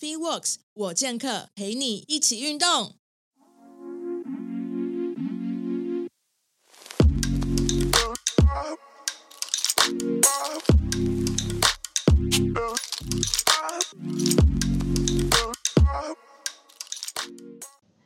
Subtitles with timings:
[0.00, 2.94] FitWorks 我健客陪你一起运动。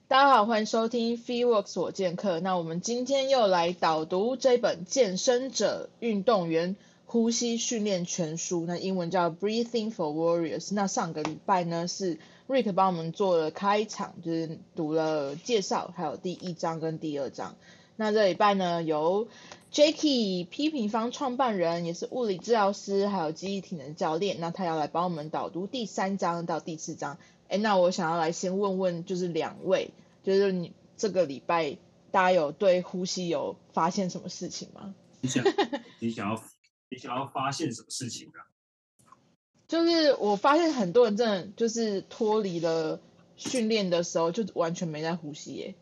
[0.08, 2.40] 大家好，欢迎收听 FitWorks 我健客。
[2.40, 6.74] 那我们今天又来导读这本《健身者运动员》。
[7.12, 10.72] 呼吸训练全书，那英文叫 Breathing for Warriors。
[10.72, 12.18] 那上个礼拜呢，是
[12.48, 17.54] Rick 帮我们做了开场，就是读了介绍，还有第一章跟第二章。
[17.96, 19.28] 那这礼拜呢，由
[19.70, 27.18] Jacky 批评方创办人，也是物理治疗师，还有记忆体能教练，那他要来帮我们导读第三章到第四章。
[27.48, 29.90] 哎，那我想要来先问问，就是两位，
[30.24, 31.76] 就是你这个礼拜
[32.10, 34.94] 大家有对呼吸有发现什么事情吗？
[35.20, 35.44] 你想，
[36.00, 36.42] 你想要。
[36.92, 38.44] 你想要发现什么事情啊？
[39.66, 43.00] 就是我发现很多人真的就是脱离了
[43.34, 45.74] 训练的时候，就完全没在呼吸耶。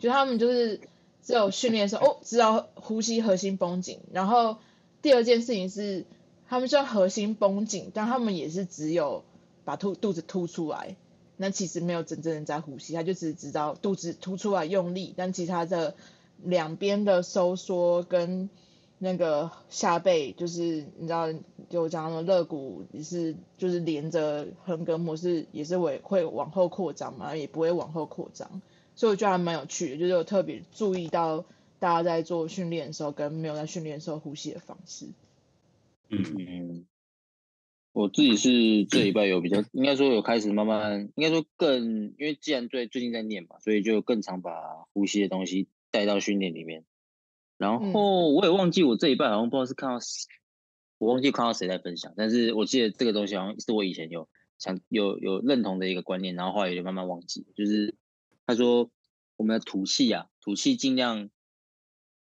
[0.00, 0.80] 就他们就是
[1.22, 4.00] 只有训练的时候，哦，知道呼吸核心绷紧。
[4.12, 4.58] 然后
[5.00, 6.04] 第二件事情是，
[6.48, 9.22] 他们虽然核心绷紧，但他们也是只有
[9.64, 10.96] 把肚肚子凸出来，
[11.36, 15.94] 那其实没有真正的在呼吸，他就只知道肚子凸出来用力，但其他的
[16.42, 18.50] 两边的收缩跟。
[19.00, 21.32] 那个下背就是你知道，
[21.70, 28.60] 就我讲的肋骨也是，就是连着横膈膜是也是会会往后扩张嘛，也不会往后扩张，
[28.96, 31.44] 所以我觉得还蛮有趣的，就是有特别注意到
[31.78, 35.06] 大家在做训练的时候跟没有在训练的时候呼吸的方式。
[36.08, 36.86] 嗯嗯，
[37.92, 44.50] 我自己是这礼拜有比较，应该说有开始慢慢，应该说更，因为既然最最近在念嘛，所以就更常把
[44.92, 46.84] 呼吸的东西带到训练里面。
[47.58, 49.98] 然后我也忘记我这一半好像不知道是看到，
[50.96, 54.28] 我忘记看到谁在分享，但是我记得这个东西好像是我以前有
[54.58, 57.94] 想有有认同的一个观念，然后后来也就慢慢忘记，就是
[58.46, 58.90] 他说
[59.36, 61.30] 我们的吐气啊，吐气尽量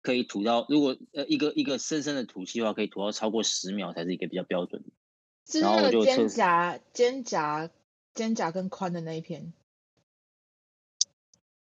[0.03, 4.91] 可以吐到，如果呃一个一个深深的吐气的话，可以吐到超过十秒才是一个比较标准的。
[5.47, 7.71] 是那个肩胛肩胛
[8.15, 9.53] 肩胛跟宽的那一片。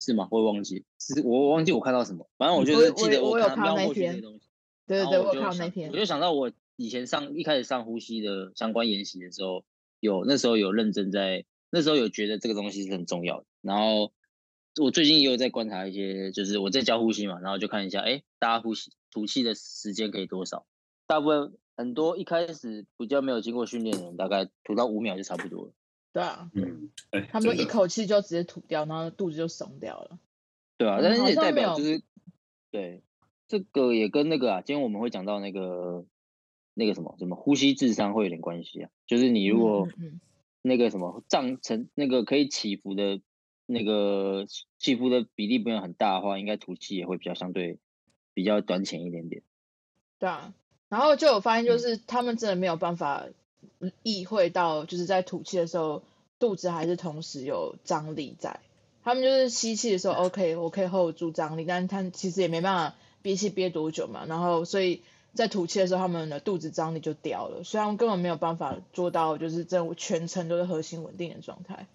[0.10, 0.28] 是吗？
[0.32, 2.28] 我忘记，是我忘记我看到什么。
[2.40, 4.20] 反正我就是记得我看到那篇。
[4.88, 5.92] 对对对，我看到那天。
[5.92, 9.64] 我就想到我以前上一开始上呼吸的相关研习的时候，
[10.00, 13.46] 有那时候有认真在，那时候有觉得这个东西是很重要的。
[13.62, 14.12] 然后
[14.82, 20.66] 我最近也有在观察一些，就是我在教呼吸嘛，然后就看一下，哎，大家呼吸吐气的时间可以多少？
[21.06, 25.72] 大部分很多一开始比较没有经过训练的人，大概吐到五秒就差不多了。
[26.12, 26.90] 对啊，嗯，
[27.30, 30.20] 他们一口气就直接吐掉，然后肚子就松掉了。
[30.76, 32.02] 对啊，但是也代表就是，
[32.72, 33.04] 对，
[33.48, 36.06] 这个也跟那个啊，今天我们会讲到那个
[36.74, 38.90] 那个什么什么呼吸智商会有点关系啊。
[39.06, 39.88] 就是你如果
[40.64, 43.22] 那个什么胀成那个可以起伏的，
[43.68, 44.48] 那个
[44.80, 47.78] 起伏的比例不用很大的话，应该吐气也会比较相对
[48.34, 49.44] 比较短浅一点点。
[50.18, 50.56] 对啊，
[50.90, 53.28] 然后就有发现，就是他们真的没有办法。
[54.04, 56.04] 意会到就是在吐气的时候，
[56.40, 58.60] 肚子还是同时有张力在。
[59.02, 64.26] 他们就是吸气的时候，OK，我可以 hold 住张力，但是他其实也没办法憋气憋多久嘛。
[64.28, 65.02] 然后所以
[65.34, 71.88] 在吐气的时候，他们的肚子张力就掉了，所以他们根本没有办法做到就是这全程都是核心稳定的状态。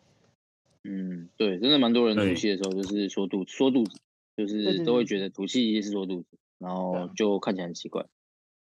[0.82, 4.00] 嗯，对，真的蛮多人吐气的时候就是缩肚缩肚子，
[4.36, 6.26] 就是都会觉得吐气是缩肚子，
[6.58, 8.06] 然后就看起来很奇怪。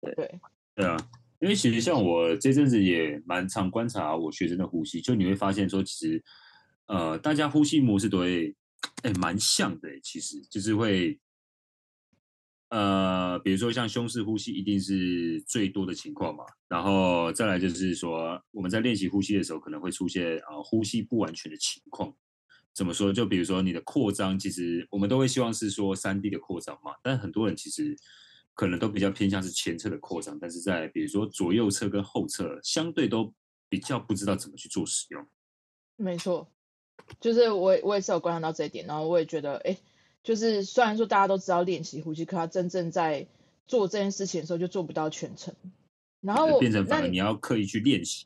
[0.01, 0.39] 对对
[0.75, 0.97] 对啊。
[1.41, 6.23] 因为其实像我这阵子也蛮常观察我学生的呼吸，就你会发现说，其实
[6.85, 8.55] 呃，大家呼吸模式都会
[9.01, 11.19] 哎蛮像的，其实就是会
[12.69, 22.15] 呃，比如说像胸式呼吸一定是最多的情况嘛，然后再来就是说我们在练习呼吸的时候可能会出现啊、呼吸不完全的情况，
[22.71, 23.11] 怎么说？
[23.11, 27.97] 就比如说你的扩张，其实我们都会希望是说三 D 的扩张嘛，但很多人其实。
[28.53, 33.33] 可能都比较偏向是前侧的扩张，但是在比如说左右侧跟后侧，相对都
[33.69, 35.25] 比较不知道怎么去做使用。
[35.95, 36.47] 没错，
[37.19, 39.77] 就是我我也是有观察到这一点，然后我也觉得，哎，
[40.23, 43.25] 就是虽然说大家都知道练习呼吸，可他真正在
[43.67, 45.55] 做这件事情的时候就做不到全程。
[46.19, 48.25] 然后变成反而你要刻意去练习。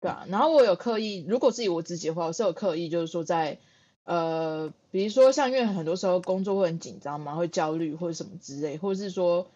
[0.00, 3.58] 对啊，然后我有刻意，如果是以我自己的话，我是有刻意，就是说在
[4.04, 9.48] 呃，比如说像因为很多时候工作会很紧张嘛，会焦虑或者什么之类，或者是说。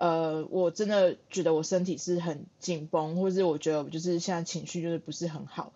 [0.00, 5.74] 呃，我真的觉得我身体是很紧绷，或是我觉得我就是现在情绪就是不是很好，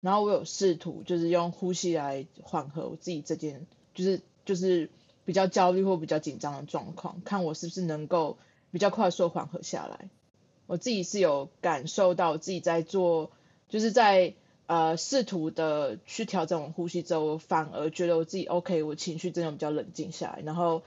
[0.00, 4.88] 然后我有试图就是用呼吸来缓和我自己这件就是就是
[5.26, 8.38] 比较焦虑或比较紧张的状况，看我是不是能够
[8.70, 10.08] 比较快速缓和下来。
[10.66, 13.30] 我自己是有感受到自己在做，
[13.68, 14.32] 就是在
[14.66, 20.82] 呃试图的去调整我呼吸之后，我反而觉得我自己 OK，我情绪真的比较冷静下来，然后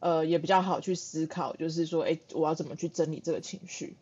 [0.00, 3.96] 呃也比较好去思考，就是说，哎，我要怎么去整理这个情绪？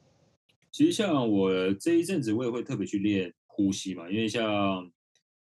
[0.72, 4.90] 其实像我这一阵子，我也会特别去练呼吸嘛，因为像。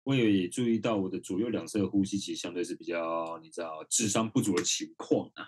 [0.05, 5.47] 我也注意到我的左右两侧呼吸其实相对是比较，你知道智商不足的情况啊。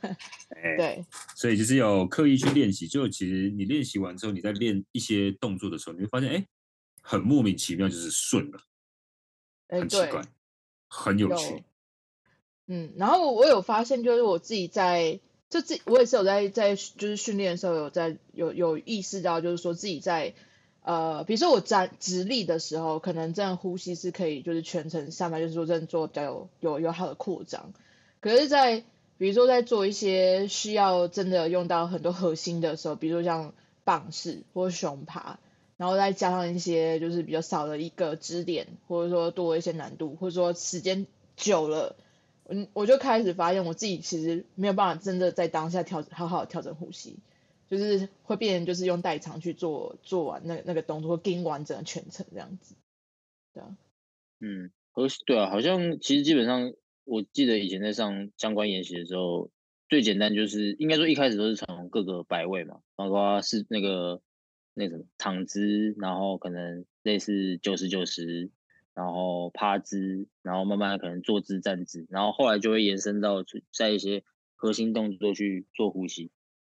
[0.56, 1.04] 欸、对，
[1.36, 2.88] 所以就是有刻意去练习。
[2.88, 6.48] 就其实你练习完之后，你在练一些动作的时候，你会发现，哎、欸，
[7.02, 8.62] 很莫名其妙，就是顺了，
[9.68, 10.28] 很奇怪，欸、
[10.88, 11.62] 很有趣有。
[12.72, 15.18] 嗯，然后我有发现，就是我自己在，
[15.48, 20.34] 就自我也是有在在就是训练的时候有在有有意识到，就是说自己在。
[20.82, 27.74] 呃，比如说我站直立的时候，可能这样呼吸是可以，就是全程上来，就是说这样做比较有有有好的扩张。
[28.20, 28.82] 可是在，
[29.18, 33.52] 比如说在做一些需要真的用到很多核心的时候，比如说像
[33.84, 35.38] 棒式或熊爬，
[35.76, 41.06] 然后再加上一些就是比较少的一个支点，或者说多一些难度，或者说时间
[41.36, 41.94] 久了，
[42.50, 47.16] 嗯，我就开始发现我自己其实没有办法真的在当下调好好调整呼吸。
[47.68, 52.74] 就是会变成就是用代偿去做做完那那个动作，跟完整的全程这样子，
[53.54, 53.76] 对啊，
[54.40, 56.72] 嗯，和对啊，好像其实基本上，
[57.04, 59.50] 我记得以前在上相关研习的时候，
[59.88, 64.20] 最简单就是应该说一开始都是从各个摆位嘛，包括是那个
[64.74, 68.50] 那什么躺姿，然后可能类似九十九十，
[69.00, 73.42] 然后趴姿，然后慢慢可能坐姿站姿，然后后来就会延伸到
[73.72, 74.24] 在一些
[74.56, 76.30] 核心动作去做呼吸。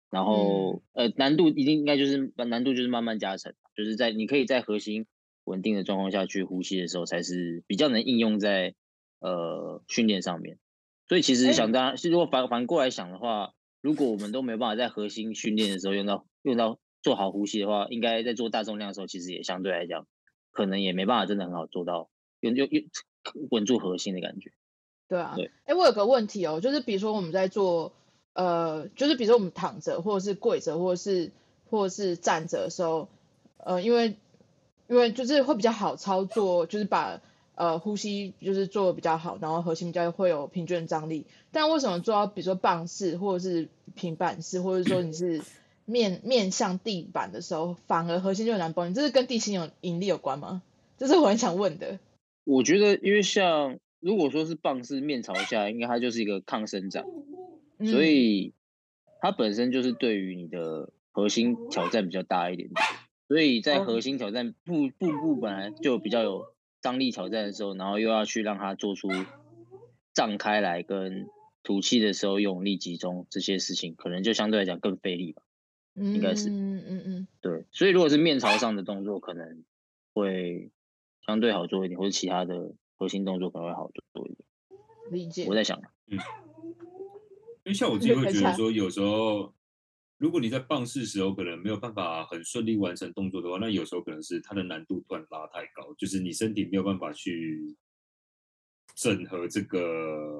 [0.10, 5.06] 然后，呃，难度一定应该就是难度就是慢慢加成，就是在你可以在核心
[5.44, 8.74] 稳定的状况下去呼吸的时候，才是比较能应用在
[9.20, 10.58] 呃训练上面。
[11.08, 20.08] 所以其实想当然，如果反反过来想的话，如果我们都没有办法在核心训练的时候用到用到做好呼吸的话，应该在做大重量的时候，其实也相对来讲，
[20.50, 22.10] 可能也没办法真的很好做到
[22.54, 24.52] 用用用稳住核心的感觉。
[25.08, 27.94] 对啊，对，哎，我有个问题哦，就是比如说我们在做。
[28.38, 31.32] 呃，就是比如说我们躺着，或者是跪着，或者是
[31.70, 33.08] 或者是站着的时候，
[33.56, 34.18] 呃，因为
[34.90, 37.22] 因为就是会比较好操作，就是把
[37.56, 41.26] 呃呼吸就是做的比较好，然后核心比较会有平均张力。
[41.54, 45.42] 但为什么做到比如说棒式，或者是平板式，或者说你是
[45.86, 48.96] 面面向地板的时候，反而核心就很难绷紧？
[48.96, 50.62] 这是跟地心有引力有关吗？
[50.98, 52.00] 这是我很想问的。
[52.46, 57.06] 我觉得，因为像如果说是棒是面朝下，应该它就是一个抗生长。
[57.84, 58.54] 所以
[59.20, 62.86] 它本身就是对于你的核心挑战比较大一点点，
[63.28, 69.10] 所以在核心挑战步步步本来就比较有张力挑战的时候，然后又要去让它做出
[70.14, 71.28] 胀开来跟
[71.64, 75.42] 吐气的时候用力集中这些事情，可能就相对来讲更费力吧，
[75.96, 79.66] 应该是，嗯嗯嗯，对，所以如果是面朝上的动作，可能
[80.14, 80.72] 会
[81.26, 84.48] 相对好做一点，或者其他的核心动作可能会好做一点，
[85.12, 86.18] 理解，我在想，嗯。
[87.66, 89.52] 因为像我自己会觉得说，有时候
[90.18, 97.76] 如果你在棒式时候可能没有办法很顺利完成动作的话，那有时候可能是它的难度突然拉太高，就是你身体没有办法去
[98.96, 100.40] 整合这个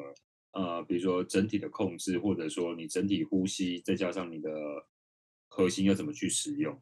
[0.52, 4.52] 呃，比如说整体的控制，或者说你整体呼吸，再加上你的
[5.48, 6.80] 核心要怎么去使用。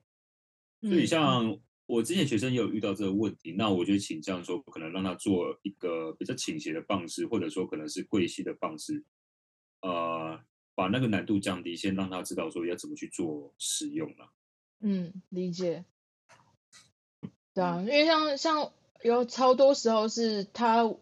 [0.81, 9.03] 所以像我之前学生也有遇到这个问题，那我就倾向说，可能让他做一个比较倾斜的棒式，或者说可能是跪膝的棒式。
[9.81, 10.39] 呃，
[10.75, 14.29] 把那个难度降低，先让他知道说要怎么去做使用了。
[14.79, 15.83] 嗯，理解。
[17.53, 18.71] 对啊，因为像像
[19.03, 20.95] 有超多时候是他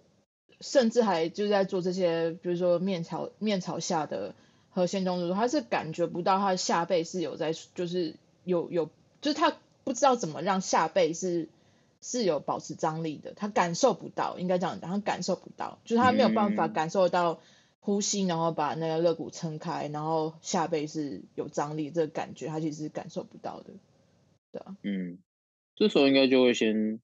[0.60, 4.36] 甚至还就是在做这些，比如说面朝面朝下的
[4.70, 8.88] 核心动作，他是感觉不到他的下背是有在，就是有有，
[9.22, 11.50] 就是他不知道怎么让下背是
[12.02, 17.40] 是有保持张力的，他感受不到，应该这样讲，他感受不到，就是他没有办法感受到。
[17.84, 23.74] 呼吸，然后把那个肋骨撑开，然后下背是有张力，这个感觉他其实是感受不到的，
[24.52, 24.78] 对啊。
[24.84, 25.18] 嗯，
[25.76, 27.00] 这时候应该就会先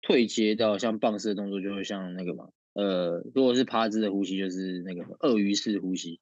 [0.00, 6.20] 退阶到像棒式的动作，就会像那个嘛，呃，如果是趴姿的呼吸，就是那个鳄鱼式呼吸。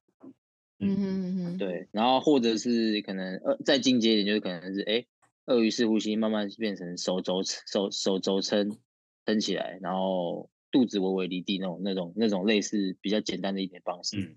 [0.81, 1.59] 嗯哼嗯哼。
[1.59, 5.07] 对，然后或者是可能呃再进阶一点，就是可能是哎
[5.47, 8.79] 鳄鱼式呼吸，慢慢变成手肘手手肘撑
[9.27, 10.49] 撑起来，然后。
[10.73, 14.37] 肚子微微离地那种、那种、那种类似比较简单的一点方式，嗯，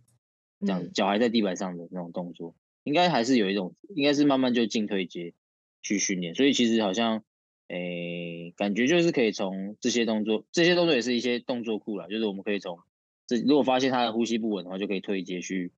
[0.59, 5.33] 这样脚还在地板上的那种动作，应该还是有一种，应该是慢慢就进退阶
[5.81, 6.35] 去训练。
[6.35, 7.23] 所以其实好像，
[7.69, 12.79] 诶、欸，感觉就是可以从这些动作，这些动作也是一些动作库啦，就是我们可以从
[13.25, 15.71] 这，如果发现他的呼吸不稳的话，就可以退阶去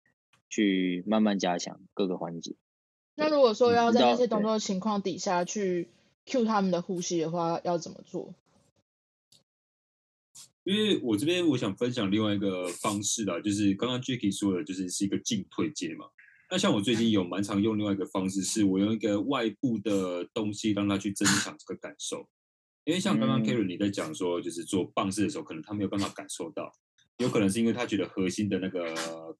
[0.50, 2.56] 去慢慢加强各个环节。
[3.20, 5.90] 那如果说要在那些动作的情况底下去
[6.26, 8.34] cue 他们的呼吸的话，要怎么做？
[10.64, 16.06] 因为我这边我想分享另外一个方式啦，就是刚刚 Jacky 说的，就是是一个进退阶嘛。
[16.52, 22.28] 那像我最近有蛮常用另外一个方式，是我用一个外部的东西让他去增强这个感受。
[22.84, 26.72] 因为像刚刚 Karen 你在讲说，就是做棒式的时候，可能他没有办法感受到，
[27.18, 28.94] 有可能是因为他觉得核心的那个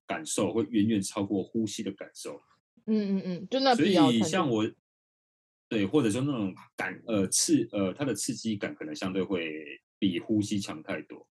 [0.08, 2.42] 感受会远远超过呼吸的感受。
[2.88, 4.70] 嗯嗯嗯，就那所以像我，
[5.70, 9.64] 对，或者说那种感呃刺呃它的刺激感可能相对会
[10.00, 11.28] 比呼吸强太多。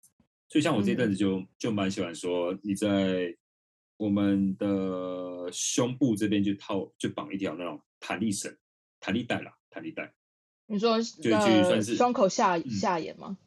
[0.49, 3.37] 所以像我这阵子就、嗯、就蛮喜欢说你在
[3.97, 8.57] 我们的胸部这边就套就绑一条那种弹力绳、
[9.01, 10.15] 弹力带啦，弹力带。
[10.67, 11.31] 你说就去
[11.65, 13.39] 算是胸口下下沿吗？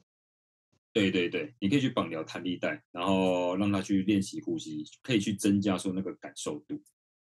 [0.91, 6.81] 对对对，你可以去绑条弹力带，然后让他去练习呼吸，可以去增加说那个感受度。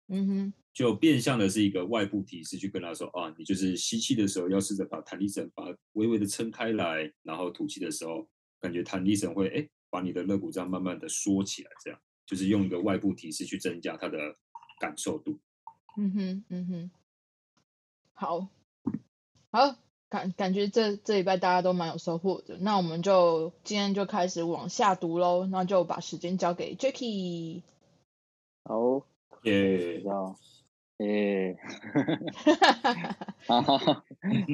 [0.09, 8.29] 嗯哼，就变相的是一个外部提示，去跟他说啊，你就是吸气的时候要试着把弹力绳把微微的撑开来，然后吐气的时候，
[8.61, 14.17] 感觉弹力绳会哎把你的肋骨这样慢慢的缩起来，这样就是用一个外部提示去增加它的
[14.79, 15.41] 感受度。
[15.99, 16.91] 嗯哼，嗯哼，
[18.13, 18.49] 好，
[19.51, 19.77] 好，
[20.09, 27.63] 感感觉这这礼拜大家都蛮有收获的，那我们就今天就开始往下读喽，那就把时间交给 Jacky。
[28.63, 29.05] 好。
[29.47, 30.03] 耶，
[30.99, 31.57] 耶，
[33.47, 33.63] 好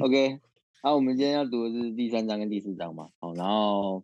[0.03, 0.39] ，OK，
[0.83, 4.03] 好，我们今天要读的是第三章跟第四章嘛，好，然后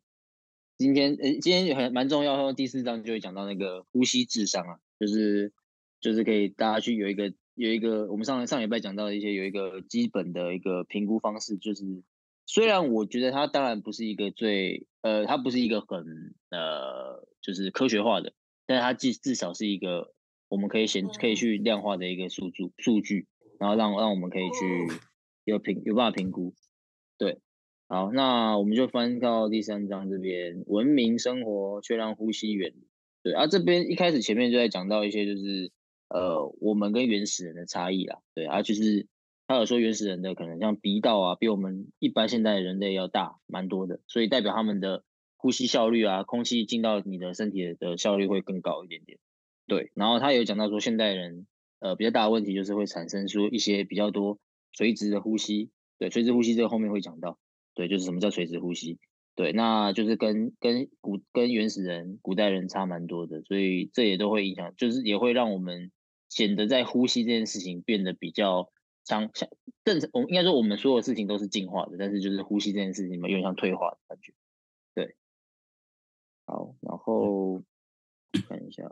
[0.79, 5.53] 今天，呃，今天很蛮重要，第四章就会讲到那个呼吸智商啊，就是
[6.01, 12.01] 就是可以大家去有一个有一个，我们上上礼拜讲到的一些有一个基本的一个评估方式，就是
[12.47, 18.33] 虽然我觉得它当然不是一个最，呃，它不是一个很呃，就是科学化的，
[18.65, 20.15] 但是它至至少是一个。
[20.49, 23.27] 我们可以先可以去量化的一个数据数据，
[23.59, 24.93] 然后让让我们可以去
[25.45, 26.53] 有评有办法评估，
[27.17, 27.39] 对，
[27.87, 32.87] 好，那我们就翻到第三章这边，文明生活却让呼吸远离，
[33.23, 35.71] 对，啊这边一开始前面就在讲到一些就是
[36.09, 39.07] 呃我们跟原始人的差异啦，对，啊就是
[39.47, 45.03] 他有说原始人的可能像鼻道啊比我们一般现代人类要大蛮多的，所以代表他们的
[45.37, 49.19] 呼吸效率啊，空气进到你的身体的效率会更高一点点。
[49.69, 51.47] 对，然后他有讲到说，现代人
[51.79, 54.37] 呃比较大的问题就是会产生出一些比较多
[54.73, 55.69] 垂直的呼吸。
[55.97, 57.39] 对，垂直呼吸这个后面会讲到。
[57.75, 58.99] 对，就是什么叫垂直呼吸？
[59.35, 65.91] 对，那就是跟跟古跟原始人、古代人差蛮多的，所以这也都会影响，就是也会让我们
[66.27, 68.69] 显得在呼吸这件事情变得比较
[69.05, 69.47] 像像
[69.85, 70.09] 正常。
[70.11, 74.33] 我们应该说我们所有事情都是进化的，但是就是呼吸这件事情嘛，有点像退化的感觉。
[74.93, 75.15] 对，
[76.45, 77.63] 好，然后
[78.47, 78.83] 看一下。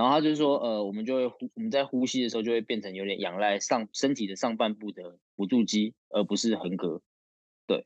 [0.00, 7.02] 然后他就说，呃，我们就会呼，我们在呼吸的时候就会变成有点仰赖上身体的上半部的辅助肌，而不是横膈，
[7.66, 7.84] 对。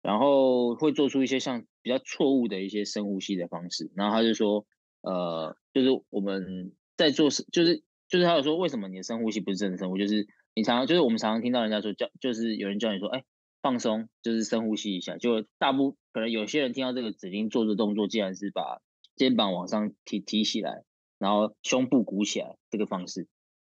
[0.00, 3.90] 然后会做出一些像比较错误的一些深呼吸的方式。
[3.96, 4.64] 然后他就说，
[5.00, 10.06] 呃，就是我们在做，就是就是他有说，为什么你的深呼吸不是真的深呼吸？
[10.06, 13.24] 就是你常常就是我们常常听到人家说叫，就是有人叫你说，哎，
[13.60, 15.16] 放松，就是深呼吸一下。
[15.16, 18.80] 就大部可能有些人听到这个指令做的动作，竟然是把
[19.16, 20.84] 肩膀往上提提起来。
[21.18, 23.26] 然后胸部鼓起来这个方式，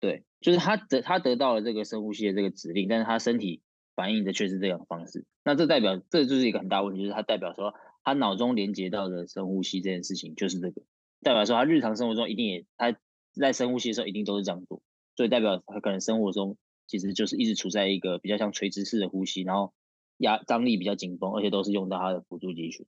[0.01, 3.63] 对，就是他得他得到了这个深呼吸的这个指令，但是他身体
[3.95, 5.25] 反应的却是这样的方式。
[5.45, 10.83] 那这代表这就是一个很大问题，就是他代表说他脑中连接到的深呼吸这件事情就是这个，
[11.23, 12.97] 代表说他日常生活中一定也他
[13.33, 14.83] 在深呼吸的时候一定都是这样做，
[15.17, 16.57] 所以代表他可能生活中
[16.87, 19.73] 其实就是一直处在一个比较像垂直式的呼吸，然后
[20.19, 22.87] 压张力比较紧绷，而且都是用到他的辅助肌群。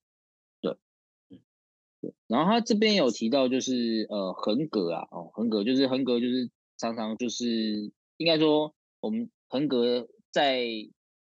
[2.27, 10.67] 然后他这边有提到，就是呃横膈啊，哦横膈就是横膈就是常常就是应该说我们横膈在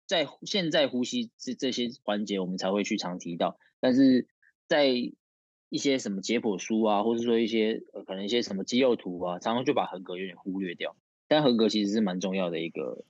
[0.06, 4.28] 在现在呼吸这这些环节我们才会去常提到，但是
[4.68, 4.86] 在
[5.68, 10.96] 一些什么解剖书啊，或者说一些呃可能一些什么肌肉图啊，常常就把横膈有点忽略掉，
[11.28, 13.04] 但横膈其实是蛮重要的一个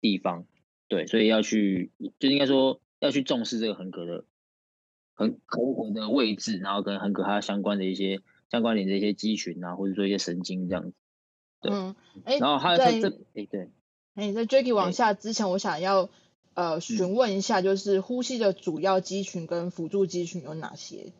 [0.00, 0.46] 地方，
[0.86, 4.24] 对，所以要去就应该说要去重视这个横膈的。
[5.18, 8.20] 横横膈的位置，然后跟横膈它相关的一些
[8.52, 10.94] 相关联的一些肌群啊，或者说一些神经这样子。
[11.62, 13.68] 嗯，哎，然后还有这，哎对，
[14.14, 16.08] 哎，在 Jacky 往下之前，我想要
[16.54, 21.12] 呃询问一下，就是呼吸的主要肌群跟辅助肌群有哪些？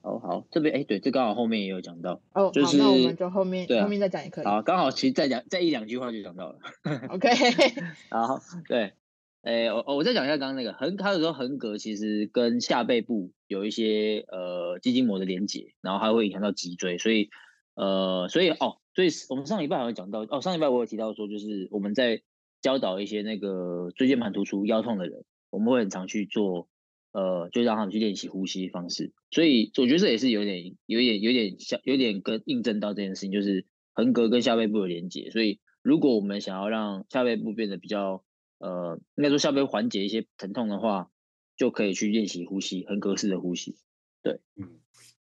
[0.00, 2.22] 哦，好，这边哎，对，这刚好后面也有讲到。
[2.32, 4.44] 哦，就是那我们就后面后面再讲也可以。
[4.46, 6.58] 好，刚好其实再讲再一两句话就讲到了。
[7.10, 7.28] OK，
[8.08, 8.94] 好，对。
[9.42, 17.28] 哎，我我再讲一下刚刚那个横，他有时候横膈其实跟下背部有一些呃肌筋膜的连接，然后还会影响到脊椎，所以
[17.74, 22.22] 呃，所以哦，所以我们上礼拜好像讲到哦，上礼拜我有提到说，就是我们在
[22.60, 26.68] 教导一些那个椎间盘突出、腰痛的人，我们会很常去做
[27.10, 29.12] 呃，就让他们去练习呼吸方式。
[29.32, 35.30] 所以我觉得这也是有点、有点、有点像、有点跟印证到这件事情，就是横膈跟下背部的连接。
[35.30, 38.22] 所以如果我们想要让下背部变得比较，
[38.62, 41.10] 呃，应该说下背缓解一些疼痛的话，
[41.56, 43.76] 就可以去练习呼吸，横膈式的呼吸。
[44.22, 44.80] 对，嗯，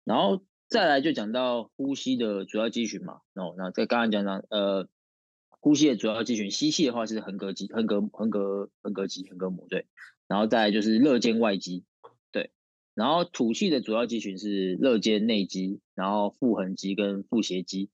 [0.04, 3.22] 然后再来就讲到呼吸的主要肌群嘛。
[3.34, 4.88] 哦，那在刚刚讲到，呃。
[5.64, 9.86] 呼吸的主要肌群，吸气的话是横膈肌、横膈、横膈、横膈肌、横膈膜，对。
[10.28, 11.86] 然后再来就是肋间外肌，
[12.32, 12.50] 对。
[12.96, 17.92] 然后吐气的主要肌群是肋间内肌，然后腹横肌跟腹斜肌，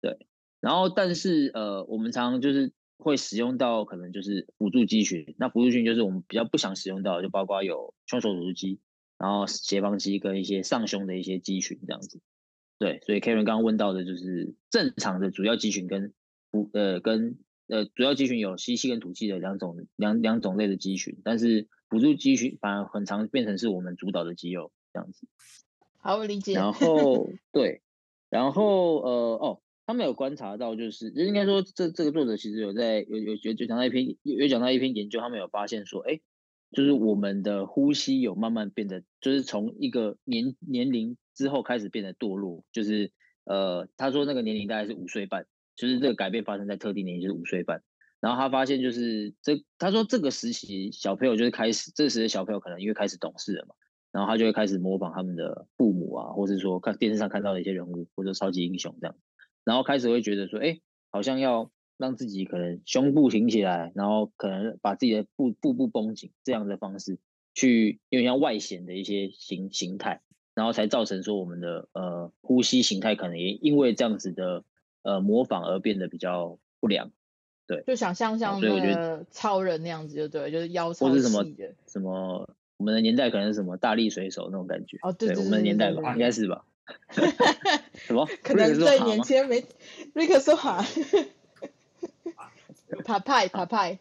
[0.00, 0.26] 对。
[0.58, 8.80] 然后但是呃，我们常常就是会使用到可能就是辅助肌群，那辅助肌群就是我们比较不想使用到的，就包括有胸锁乳突肌，
[9.18, 12.20] 然后斜方肌跟一些上胸的一些肌群这样子，
[12.78, 13.00] 对。
[13.06, 16.12] 所以 Karen 刚刚问到的就是正常的主要肌群跟。
[16.72, 17.36] 呃，跟
[17.66, 25.28] 呃主要肌群有吸气跟吐气的两种两两种类的肌群，但是辅助肌群反而很常变成是我们主导的肌肉这样子。
[25.98, 26.54] 好，我理解。
[26.54, 27.82] 然 后对，
[28.30, 36.20] 然后呃哦，他们有观察到，就是应该说这这个作者其实有在有有有讲到一篇有有讲到一篇研究，他们有发现说，哎，
[36.72, 43.12] 就是我们的呼吸有慢慢变得，就是从一个年年龄之后开始变得堕落，就是
[43.44, 45.46] 呃他说那个年龄大概是五岁半。
[45.78, 47.82] 就是这个改变发生在特定年龄，就是五岁半。
[48.18, 53.74] 然后他发现，就是这他说这个时期小朋友就是开始，这时的小朋友可能因为开始懂事了嘛，
[54.10, 59.14] 然后他就会开始模仿他们的父母啊，或是说看电视上看到的一些人物或者超级英雄这样，
[59.66, 60.80] 然后开始会觉得说，哎，
[61.10, 67.18] 好像要让自己可能胸部挺起来，然后可能把自己的腹腹部绷紧这样的方式
[67.52, 70.22] 去，有点像外显的一些形形态，
[70.54, 74.64] 然后才造成说我们的呃呼吸形态可能也因为这样子的。
[75.02, 77.12] 呃，模仿而变得比较不良，
[77.68, 81.44] 对，就想象像那个超人那样子，就对，就是腰超细的，或是什么
[81.86, 86.64] 什么，我们的年代可能是什么大力水手那种感觉，哦，对，对，对，对，我们的年代吧，应该是吧？
[87.94, 88.26] 什么？
[88.42, 89.64] 可能对年轻人没，
[90.14, 90.82] 瑞克说好，
[93.04, 93.98] 帕派帕派，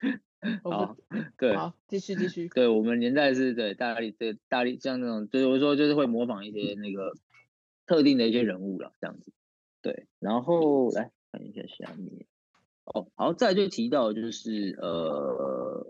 [0.64, 0.96] 好，
[1.38, 7.14] 对，好，继续继续， 对我们年代是对大力对大力像那种，就是我说就是会模仿一些那个
[7.86, 9.32] 特定的一些人物了，这样子。
[9.82, 12.26] 对，然后来看一下下面，
[12.84, 15.86] 哦，好，再来就提到就是呃，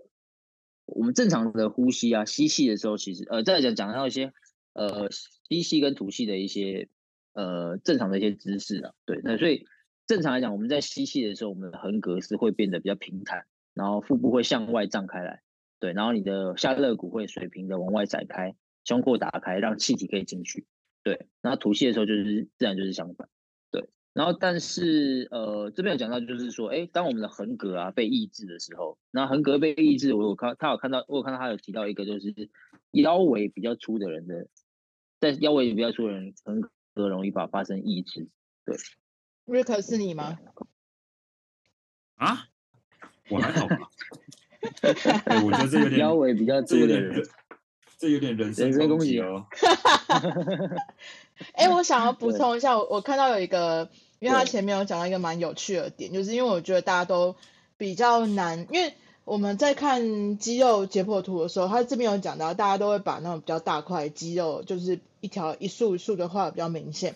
[0.85, 4.33] 我们正常的呼吸啊，吸气的时候，其实呃，再来讲讲到一些
[4.73, 5.09] 呃
[5.49, 6.89] 吸气跟吐气的一些
[7.33, 9.67] 呃正常的一些姿势啊，对，那所以
[10.07, 15.43] 正常来讲，我们在吸气的时候，我们的横膈是会变得比较平坦，然后腹部会向外胀开来，
[15.79, 18.55] 对，然后你的下肋骨会水平的往外展开，
[18.85, 20.67] 胸廓打开，让气体可以进去，
[21.03, 23.29] 对，然后吐气的时候就是自然就是相反。
[24.13, 32.51] 然后，但是，呃，这边有讲到，就是说，哎，当我们的横膈啊被抑制的时候，那横膈被抑制，我有看，他有看到，我有看到他有提到一个，就是
[32.93, 34.49] 腰围比较粗的人的，
[35.21, 36.63] 在腰围比较粗的人，很
[36.95, 38.29] 可容易把发生抑制。
[38.65, 38.77] 对，
[39.45, 40.39] 瑞克是你吗？
[42.17, 42.47] 啊？
[43.31, 43.91] 我还好吧。
[45.45, 47.27] 我觉得这有点腰围比较粗的人，
[47.97, 49.47] 这有点人身攻击哦。
[51.55, 57.37] 哎、欸，我想要补充一下，我我看到有一个，因为他前面有讲到一个蛮有趣的点，就是因为我觉得大家都
[57.79, 58.93] 比较难，因为
[59.31, 67.15] 我们在看肌肉解剖图的时候，他这边有讲到，大家都会把那种比较大块肌肉，就是一条一束一束的画的比较明显。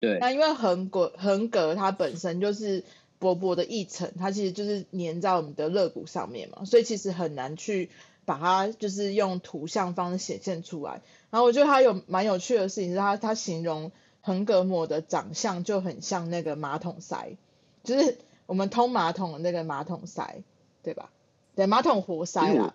[0.00, 0.18] 对。
[0.20, 2.84] 那因为横膈横膈它本身就是
[3.18, 7.88] 薄薄的一层，它其实就是粘在我们的肋骨上面嘛，所以其实很难去
[8.26, 11.00] 把它就是用图像方式显现出来。
[11.30, 17.38] 然后我觉得他有蛮有趣的事情是他他形容横膈膜的长相就很像那个马桶塞，
[17.82, 20.42] 就是我们通马桶的那个马桶塞，
[20.82, 21.08] 对吧？
[21.54, 22.74] 对，马桶活塞啦。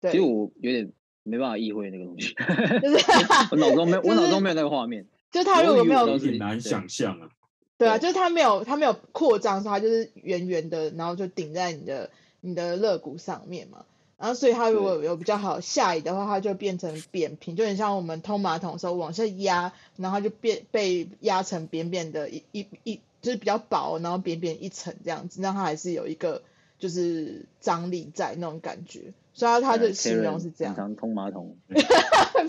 [0.00, 0.12] 对。
[0.12, 2.34] 其实我有点没办法意会那个东西，
[2.82, 3.06] 就是
[3.52, 5.06] 我脑中没有， 我脑中没有那个画面。
[5.30, 7.30] 就他如果没有，有点难想象啊。
[7.78, 12.10] 对啊，就是它没有它没有扩张，所以他就是圆圆的，然后就顶在你的
[12.42, 13.86] 你的肋骨上面嘛。
[14.18, 26.42] 然后，所以它如果有比较好下移的话，它就变成扁平，就很像我们通马桶的时候往下压，然后它就变被压成扁扁的一一一，就是比较薄，然后扁扁一层这样子，那它还是有一个
[26.80, 29.12] 就是张力在那种感觉。
[29.32, 30.74] 所以它它的形容是这样。
[30.74, 31.56] 常通马桶。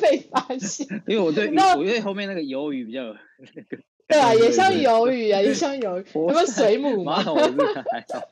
[0.02, 0.88] 被发现。
[1.06, 3.16] 因为我对那我觉得后面那个鱿鱼比较有
[3.54, 3.78] 那个。
[4.08, 6.06] 对啊，也像鱿鱼啊，也像鱿鱼。
[6.16, 8.28] 有没有水母 马桶还好。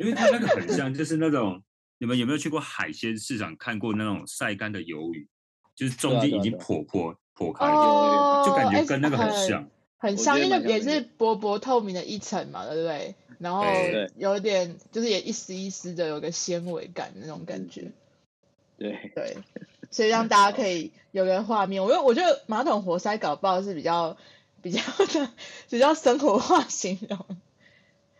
[0.00, 1.62] 因为它那个很像，就是那种。
[2.00, 5.28] 你们有没有去过海鲜市场看过那种晒干的鱿鱼？
[5.74, 13.14] 就是中间已经破破破开了，就感觉跟那个很像，很像，因为也是薄薄透明的一层嘛，对不对？
[13.38, 13.64] 然后
[14.16, 17.92] 有点就是也一丝一丝的有个纤维感那种感觉。
[18.78, 19.36] 对对，
[19.90, 21.82] 所以让大家可以有个画面。
[21.84, 24.16] 我觉得我觉得马桶活塞搞爆是比较
[24.62, 25.30] 比较的
[25.68, 27.18] 比较生活化形容。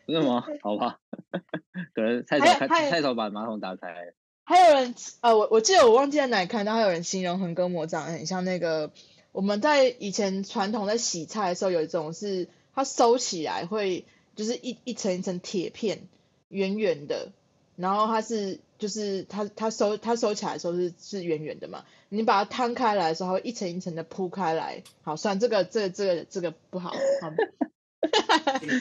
[0.06, 0.44] 真的吗？
[0.62, 0.98] 好吧，
[1.94, 4.12] 可能太少太少把马桶打开。
[4.44, 8.90] 还有人呃，我我记得我忘记在哪里看到，还有人形容横膈膜长得很像那个
[9.32, 14.04] 我们在以前传统在洗菜的时候有一种是它收起来会
[14.36, 16.08] 就是一一层一层铁片
[16.48, 17.32] 圆圆的，
[17.76, 24.82] 然后它是就是它它收它收起来的时候是是圆圆的嘛，你把它摊开来的时候会一层一层的铺开来。
[25.02, 26.94] 好，算这个这个这个这个不好。
[27.20, 27.32] 好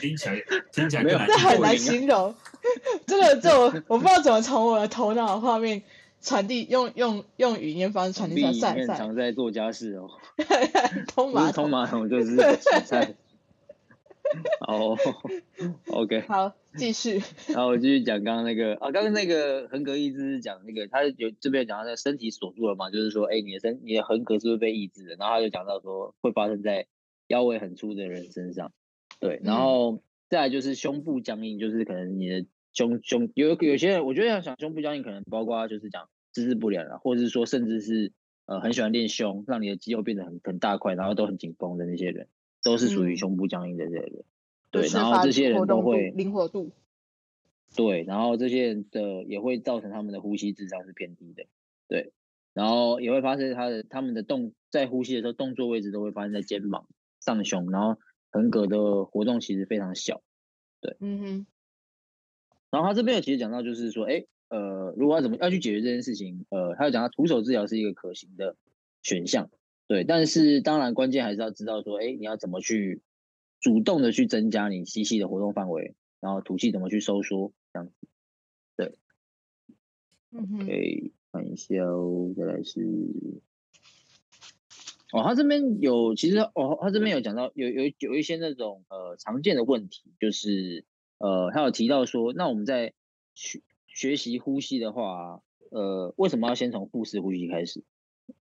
[0.00, 0.40] 听起来
[0.72, 2.34] 听起来这很难形容。
[3.04, 5.82] 这个这我我不知道怎么从我的头脑的画面
[6.20, 8.86] 传递，用用用语音方式传递出来。
[8.86, 10.08] 常在做家事哦。
[11.14, 13.14] 通马桶，通马桶就是洗 菜。
[14.60, 14.94] 好
[15.86, 16.20] ，OK。
[16.28, 17.22] 好，继续。
[17.48, 25.16] 然后我继续讲刚刚那个啊，刚刚那个横膈抑制是讲那个，他有这边讲到那个身体锁住了嘛，就是说，哎，你的身你的横膈是不是被抑制了？
[25.18, 26.86] 然后他就讲到说，会发生在
[27.28, 28.70] 腰围很粗的人身上。
[29.18, 32.44] 对，然后再来就是胸部僵硬，就是可能你的
[32.78, 38.12] 胸胸有有些人，我觉得要想胸部僵硬，可能包括就是讲姿势不良啊，或者是说甚至是
[38.46, 42.28] 呃很喜欢练胸，让你的肌肉变得很很大块，然后都很紧绷的那些人，
[42.62, 44.12] 都是属于胸部僵硬的这些人。
[44.12, 44.24] 嗯、
[44.70, 46.70] 对，然后这些人都会灵活度。
[47.74, 51.46] 对，然后这些人的也会造成他们的呼吸质量是偏低的。
[51.88, 52.12] 对，
[52.54, 56.86] 然后也会发生他的他们的动在呼吸的时候，动作位置都会发生在肩膀、
[57.20, 57.98] 上胸，然后。
[58.30, 60.20] 横膈的活动其实非常小，
[60.82, 61.46] 对，嗯哼。
[62.70, 68.56] 然后他这边有其实讲到，就是说，哎，呃，如果要怎么要去解决这件事情，呃，他有讲到徒手治疗是一个可行的
[69.02, 69.50] 选项，
[69.86, 70.04] 对。
[70.04, 73.00] 但是当然关键还是要知道说，哎，你要怎么去
[73.60, 77.94] 主动的去增加你吸气的活动范围，然后吐气怎么去收缩，这样子，
[78.76, 78.98] 对。
[80.30, 80.66] 嗯哼。
[80.66, 82.80] 可以看一下哦，再来是。
[85.10, 90.84] 哦，他这边有，其实哦，他这边有讲到有有有一些那种呃常见的问题，就是
[91.18, 92.94] 呃，他有提到说，那我们在
[93.34, 97.84] 学学习呼吸的话，呃，为什么要先从腹式呼吸开始？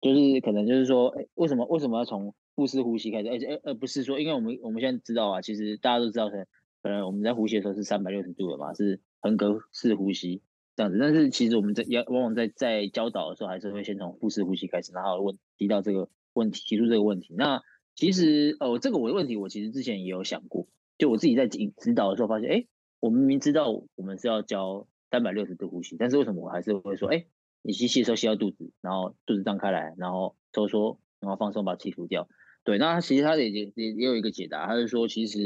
[0.01, 3.29] 就是可能就是说，哎，为什么为什么要从腹式呼吸开始？
[3.29, 6.47] 而且而而不是说，因为我们我们现在知道啊，其实大家都知道，可能
[6.83, 10.43] 可能我们在呼吸的时候是三百六十度的嘛，是横膈式呼吸
[10.75, 16.09] 这样子，但是其实我们在要往往在在教导的时候，还是会先从腹式呼吸开始，然后问提到这个。
[16.37, 17.63] 问题提出这个问题，那
[17.95, 20.67] 其实哦，这个我的问题我其实之前也有想过，
[20.99, 22.67] 就我自己在指指导的时候发现，哎，
[23.01, 27.27] 我明明知道我们是要教三百六十度呼吸，但是为什么我还是会说，哎，
[27.63, 32.29] 你吸气的时候吸到肚子，然后肚子张开来，然后收缩，然后放松把气吐掉。
[32.65, 35.39] 对，那其实他也也也有一个解答，他是说其实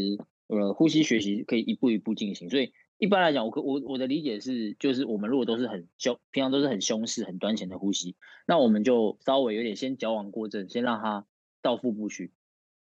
[0.47, 11.27] 呃呼吸学习可以一步一步进行，所以一般来讲，我我我的理解是，就是我们如果都是很胸，平常都是很胸式、很端前的呼吸，那我们就稍微有点先矫枉过正，先让它
[11.61, 12.33] 到腹部去，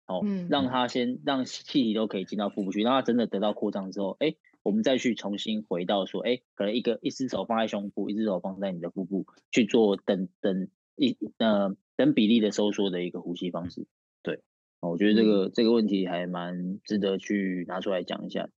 [0.10, 13.86] 好，嗯，让它先让气体都可以进到腹部去，让它真的得到扩张之后，哎，我们再去重新回到说，哎，可能一个一只手放在胸部，一只手放在你的腹部去做等等一呃等比例的收缩的一个呼吸方式，
[14.24, 14.42] 对，
[14.80, 18.50] 我觉得这个、嗯、这个问题还蛮值得去拿出来讲一下。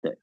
[0.00, 0.16] 对。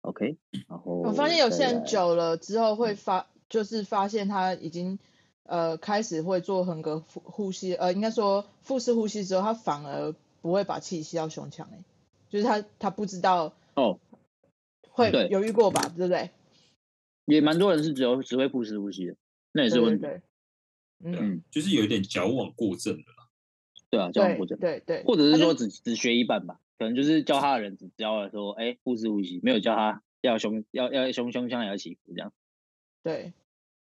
[0.00, 5.00] OK，然后我发现有些人久了之后会发，就是发现他已经
[5.46, 11.78] 呃开始会做横膈呼呼吸，呃应该说腹式呼吸之后，他反而不会把气吸到胸腔，哎，
[12.28, 13.98] 就是他他不知道哦，
[14.90, 16.30] 会犹豫过吧，对，对不对？
[17.24, 19.16] 也蛮多人是只有只会腹式呼吸的，
[19.52, 20.22] 那也是问题，对，
[21.02, 23.28] 对，对，嗯，就是有一点矫枉过正的啦，
[23.90, 26.60] 对啊，矫枉过正，对对，对，或者是说只只学一半吧。
[26.78, 32.34] 可能就是教他的人只教了说，哎，腹式呼吸，没有教他要胸要要胸胸腔也要起伏这样。
[33.02, 33.32] 对，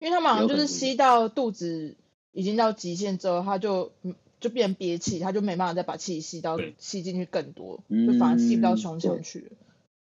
[0.02, 1.96] 因为他马上就是吸到肚子
[2.32, 3.92] 已经到极限之后，他就
[4.40, 9.50] 就变憋气，他就没办法再把气吸到吸进去更多，就反而吸不到胸腔去了。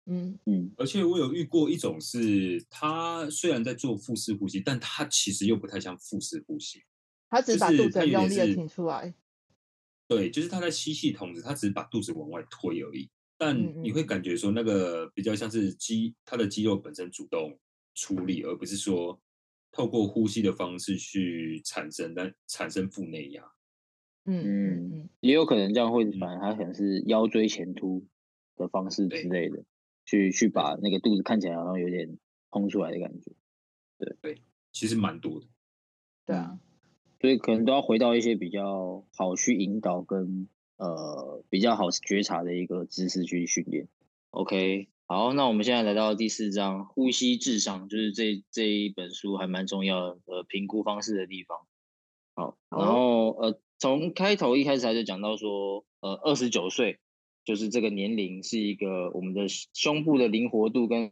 [0.07, 0.69] 嗯嗯。
[0.75, 6.83] 而且我有遇过一种是，他虽然在做腹式呼吸，但他其实又不太像腹式呼吸，
[7.29, 9.13] 他只是把肚子很用力的挺出来。
[10.09, 13.09] 对，就是他在吸气同时，他只是把肚子往外推而已。
[13.37, 17.57] 但你会感觉说，那个比较像是肌，他的肌肉本身主动
[17.93, 19.17] 出力，而不是说
[19.75, 23.43] 透过呼吸的方式去产生，但产生腹内压。
[24.23, 28.07] 嗯嗯嗯，也有可能这样会，反而他可能是腰椎前凸
[28.55, 29.65] 的方式之类的，
[30.05, 32.17] 去去把那个肚子看起来好像有点
[32.49, 33.33] 空出来的感觉。
[33.97, 35.47] 对对，其实蛮多的。
[36.25, 36.57] 对啊。
[37.19, 43.87] 所以可能都要回到一些比较好去引导跟呃比较好觉察的一个姿势去训练。
[44.29, 51.59] OK，好，那我们现在来到第四章，呼吸智商，就是这这一本书还蛮重要的评估方式的地方。
[52.33, 56.97] 好，然后呃，从开头一开始他就讲到说，呃，二十九岁
[57.43, 61.11] 就是这个年龄是一个我们的胸部的灵活度跟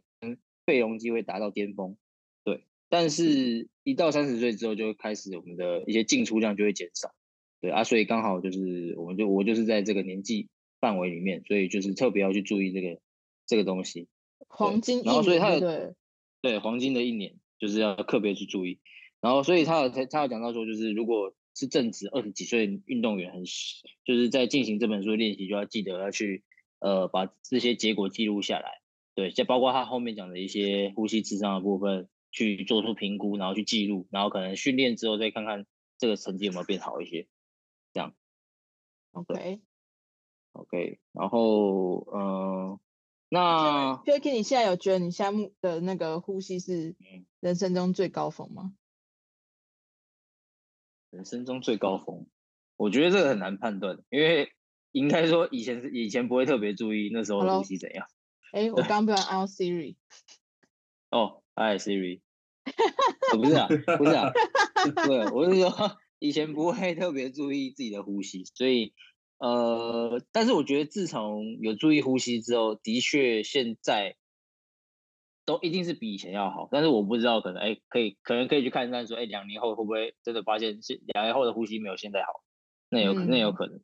[0.66, 1.96] 肺容积会达到巅峰，
[2.42, 2.64] 对。
[2.88, 7.14] 但是，一到三十岁之后，就开始我们的一些进出量就会减少，
[7.60, 10.48] 对啊，所以刚好就是我们就我就是在这个年纪
[10.80, 12.98] 范围里面，所以就是特别要去注意这个。
[13.46, 14.08] 这个东西，
[14.48, 15.94] 黄金，然后所以他有对
[16.40, 16.58] 对？
[16.58, 18.80] 黄金的一年就是要特别去注意，
[19.20, 23.44] 然后所以他有他他有讲到说，就是如果是正值二十几岁运动员，很
[24.04, 26.44] 就是在进行这本书的练习，就要记得要去
[26.78, 28.80] 呃把这些结果记录下来，
[29.14, 35.66] 对，就包括他后面讲的一些呼吸智商的部分，去做出评估，然后去记录，然后可能训练之后再看看
[35.98, 37.28] 这个成绩有没有变好一些，
[37.92, 38.14] 这样
[39.12, 39.60] ，OK。
[40.52, 42.20] OK，然后嗯。
[42.20, 42.80] 呃
[43.34, 46.94] 那 Jacky，你现在有觉得你现在的那个呼吸是
[47.40, 48.76] 人生中最高峰吗？
[51.10, 52.28] 人生中最高峰，
[52.76, 54.52] 我觉得这个很难判断，因为
[54.92, 58.06] 应该说以前是以前不会特别注意那时候的呼吸怎样。
[58.52, 59.96] 哎，我刚不要按 Siri。
[61.10, 62.20] 哦，哎，Siri。
[63.32, 63.66] 不是啊，
[63.98, 64.30] 不是啊，
[65.08, 68.94] 对，我是说以前不会特别注意自己的呼吸，所以。
[69.38, 74.16] 呃，但是我觉得自从有注意呼吸之后，的确现在
[75.44, 76.68] 都一定是比以前要好。
[76.70, 82.42] 但是我不知道，可能哎，可以可能可以去看看说，哎，两年后会不会真的发现是两年后的呼吸没有现在好？
[82.88, 83.80] 那有可能，那有可能。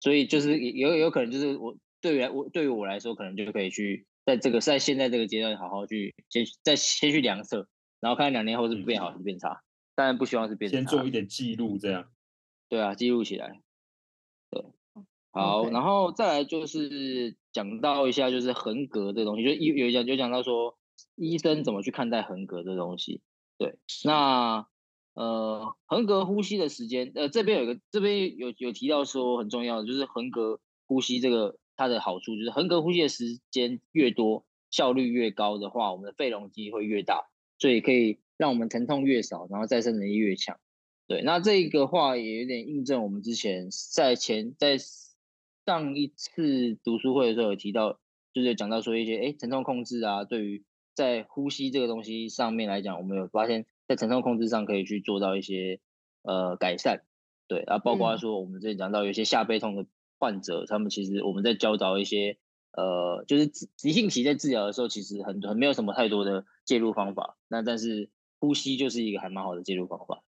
[0.00, 7.68] 所以就是有有可能就是我对于来我对于我来说，可能就可以去在这个在现在这个阶段好好去先再先去量测，
[8.00, 9.62] 然后看两年后是变好还是变差。
[9.94, 10.76] 当然不希望是变差。
[10.76, 12.10] 先做一点记录，这样。
[12.68, 13.60] 对啊，记录起来。
[14.50, 14.64] 对。
[15.34, 20.78] 好.然后再来就是讲到一下，就是横膈这东西，就有有讲就讲到说，
[21.16, 23.20] 医生怎么去看待横膈这东西。
[23.58, 24.66] 对，那
[25.14, 40.58] 呃横膈呼吸的时间，呃这边有个这边有有提到说很重要的，就是横膈呼吸这个它的好处，就是横膈呼吸的时间越多，效率越高的话，我们的肺容积会越大，所以可以让我们疼痛越少，然后再生能力越强。
[41.08, 44.78] 对，那这个话也有点印证我们之前在前在。
[45.66, 47.98] 上一次读书会的时候有提到，
[48.32, 55.80] 就是讲到说一些哎疼痛控制啊，对于在呼吸这个东西上面来讲，我们有发现，在疼痛控制上可以去做到一些
[56.22, 57.02] 呃改善，
[57.48, 59.86] 对啊，包括说我们之前讲到有一些下背痛的
[60.18, 62.36] 患者，嗯、他们其实我们在教导一些
[62.72, 70.22] 呃就是急性期在治疗的时候，其实很很没有什么太多的介入方法，那但是呼吸就是一个还蛮好的介入方法，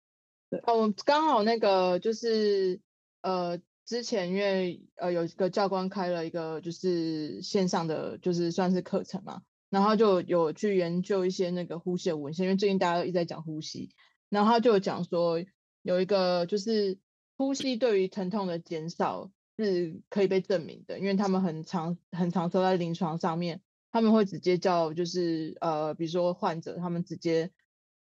[0.50, 2.80] 对，哦，刚好那个就是
[3.22, 3.60] 呃。
[3.86, 13.92] 之前因为呃有一个教官开了一个就是线上的就是算是课程嘛，然后就有去研究一些那个呼吸的文献，因为最近大家都一直在讲呼吸，
[14.30, 15.44] 然后他就讲说
[15.84, 16.98] 有一个就是
[17.38, 27.52] 呼吸对于疼痛的减少是可以被证明的，因为他们很常很常说在临床上面，他们会直接叫就是呃比如说患者他们直接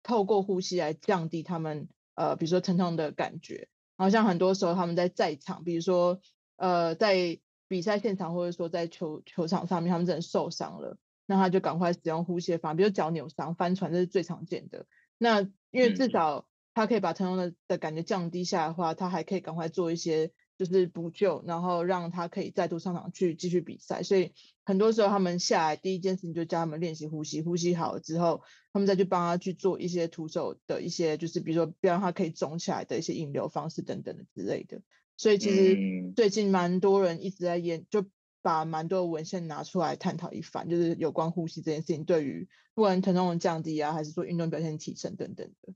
[0.03, 3.67] 透过呼吸来降低他们呃比如说疼痛的感觉。
[4.01, 6.19] 好像很多时候他们在在场，比如说
[6.55, 14.87] 呃在比赛现场，或者说在球球场上面，他们真的受伤了，那他就赶快使用呼吸法，比如脚扭伤、翻船，这是最常见的。
[15.19, 20.31] 那因为至少他可以把疼痛的的感觉降低下来的话，他还可以赶快做一些。
[20.63, 24.03] 就是补救，然后让他可以再度上场去继续比赛。
[24.03, 24.31] 所以
[24.63, 34.83] 很多时候他们下来第一件事情就教他们练习呼吸，呼吸好了之后，他们再去帮他去做一些徒手的一些，就是比如说不要让他可以肿起来的一些引流方式等等的之类的。
[35.17, 38.05] 所以其实最近蛮多人一直在研，就
[38.43, 45.73] 把蛮多的文献拿出来探讨一番，就是有关呼吸这件事情对于不管疼痛的降低啊，还是说运动表现提升等等的。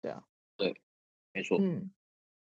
[0.00, 0.22] 对啊，
[0.56, 0.80] 对，
[1.32, 1.58] 没错。
[1.60, 1.90] 嗯，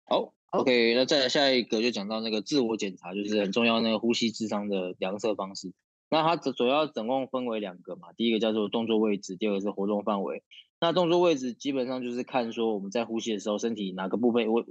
[0.03, 0.33] 好。
[0.51, 5.73] OK，那再来下一个就讲到那个自我检查，就是很重要那个呼吸智商的量测方式。
[6.09, 10.41] 那它主主要总共分为两个嘛，第一个叫做动作位置，第二个是活动范围。
[10.81, 14.65] 那动作位置基本上就是看说我们在呼吸的时候，身体哪个部位位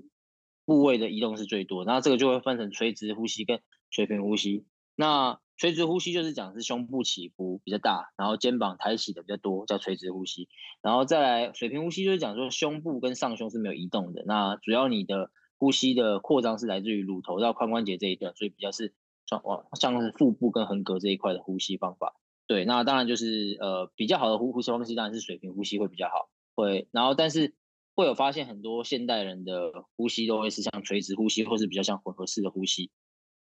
[0.64, 1.84] 部位的移动是最多。
[1.84, 3.60] 那这个就会分成垂直呼吸跟
[3.90, 4.64] 水平呼吸。
[4.96, 10.48] 那垂直呼吸就是讲是胸部起伏比较大，然后肩膀抬起的比较多，叫垂直呼吸。
[10.82, 14.24] 然后再来水平呼吸就是讲说胸部跟上胸是没有移动的。
[14.26, 18.94] 那主要你的呼吸的扩张是来自于乳头到髋关节这一段，所以比较是
[19.26, 22.14] 像往像是腹部跟横膈这一块的呼吸方法。
[22.46, 26.30] 对，那当然就是呃比较好的呼呼吸方式当然是水平呼吸会比较好。
[26.54, 27.54] 会，然后但是
[27.94, 32.90] 会有发现很多现代人的呼吸都会是像垂直呼吸，或是比较像混合式的呼吸。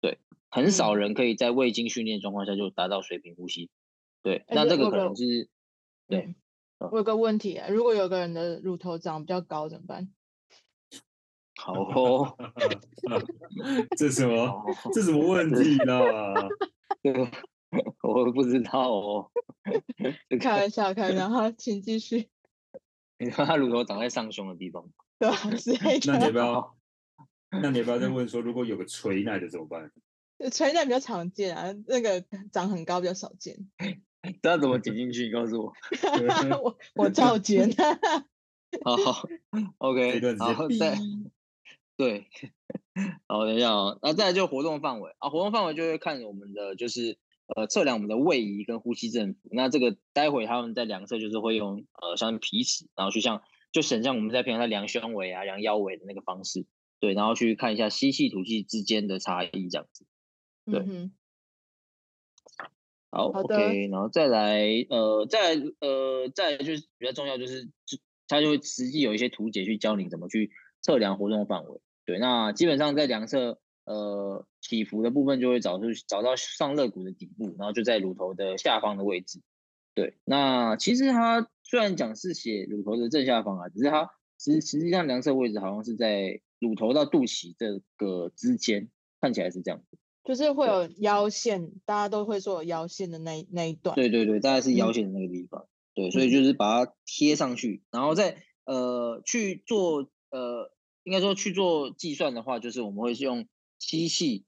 [0.01, 0.19] 对，
[0.51, 3.71] 很少人可以在未经训练状况下就达到水平呼吸。
[4.23, 5.49] 对，那这个可能是，
[6.09, 6.35] 对。
[6.79, 10.11] 我有个问题啊，如果有个人的乳头长比较高怎么办？
[11.57, 12.37] 好哦，
[13.97, 14.65] 这什么？
[14.93, 16.01] 这什么问题呢？
[18.03, 19.31] 我不知道哦。
[20.41, 22.29] 开玩笑，开玩笑哈，请继续。
[23.19, 24.89] 你看他乳头长在上胸的地方，
[25.19, 25.37] 对吧？
[26.07, 26.77] 那你要不要？
[27.63, 29.91] 那你要不要再问说，如果有个垂奶的怎么办？
[30.53, 33.57] 垂奶比较常见啊，那个长很高比较少见。
[34.43, 35.25] 这怎么剪进去？
[35.27, 35.73] 你告诉我。
[36.63, 37.71] 我我照剪。
[38.85, 39.27] 好好
[39.79, 40.99] ，OK，然后再
[41.97, 42.27] 对，
[43.27, 47.19] 好，等一下啊，那再来就活动范围啊，活动范围就会看我们的就是
[47.55, 49.49] 呃测量我们的位移跟呼吸振幅。
[49.53, 56.67] 那这个待会他们在量测就是会用呃像皮尺，然后去像就省像我们在平常在量胸围啊、量腰围的那个方式，
[57.01, 60.07] 对，然后去看一下吸气吐气之间的差异这样子，
[60.71, 60.81] 对。
[60.81, 61.13] 嗯
[63.09, 67.97] 好，好，OK，然后再来，呃，再，呃，再来就是比较重要，就是就
[68.29, 70.51] 他就会实际有一些图解去教你怎么去
[70.83, 71.81] 测量活动范围。
[72.07, 79.43] 对，那基本上在量测，呃，起伏的部分就会找出找到上肋骨的底部，然后就在乳头的下方的位置。
[79.95, 88.89] 对，那其实它虽然讲是写乳头的正下方啊，只是它实实际上量测位置好像是在乳头到肚脐这个之间，
[89.21, 89.99] 看起来是这样子。
[90.23, 93.95] 就是会有腰线，大家都会说有腰线的那那一段。
[93.95, 95.63] 对对对，大概是腰线的那个地方。
[95.63, 100.73] 嗯、对，所以就是把它贴上去，然后再呃去做呃，
[101.07, 103.47] 应该说去做计算的话，就是我们会用
[103.79, 104.45] 吸气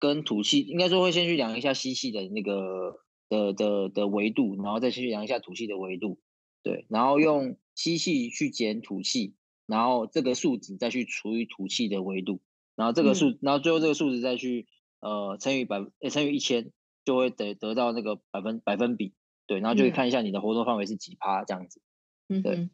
[0.00, 6.18] 跟吐气，应该说会先去量一下吸气的那个的的的维度，然后再去量一下吐气的维度。
[6.62, 9.34] 对，然后用吸气去减吐气，
[9.66, 12.40] 然后这个数值再去除以吐气的维度，
[12.74, 14.66] 然后这个数，嗯、然后最后这个数值再去。
[14.98, 16.72] 呃，乘以百，呃，乘以一千，
[17.04, 19.12] 就会得得到那个百分百分比，
[19.46, 21.82] 对，然后就会看一下你的活动范围是几趴这样子，
[22.28, 22.70] 嗯，对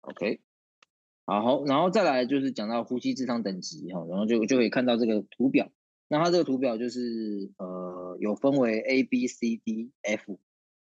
[0.00, 0.40] ，OK，
[1.40, 5.70] 好，然后再来就是讲到呼吸智商等级哈，然后就就可以看到这个图表，
[6.08, 10.38] 那它这个图表就是呃有分为 A B C D F，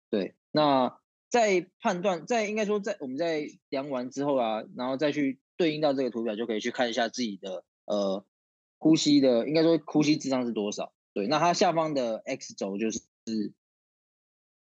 [0.09, 8.25] 对，那在判断在应该说在我们在量完之后啊，然后再去对应到这个图表，就可以去看一下自己的呃。
[8.81, 10.93] 呼吸的应该说呼吸智商是多少？
[11.13, 13.01] 对，那它下方的 X 轴就是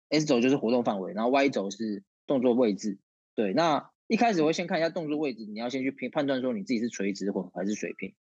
[0.09, 2.99] S 轴就是活动范围，然后 Y 轴是动作位置。
[3.35, 8.13] 对，那一开始我会先看一下动作位置，你要先去评判断说你自己是垂直混合还是水平。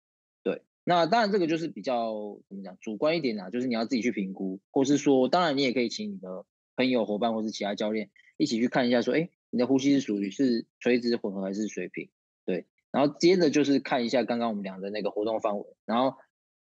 [0.43, 6.45] 对，那当然这个就是比较怎么讲主观一点啊，就是你要自己去评估，或是说当然你也可以请你的
[6.77, 12.11] 朋友伙伴或是其他教练一起去看一下说，哎，你的呼吸是属于是垂直混合还是水平？
[12.45, 12.67] 对。
[12.91, 16.19] 然后接着就是看一下刚刚我们讲的那个活动范围，然后